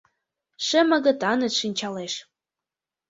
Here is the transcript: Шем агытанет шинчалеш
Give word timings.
Шем 0.65 0.87
агытанет 0.97 1.53
шинчалеш 1.59 2.13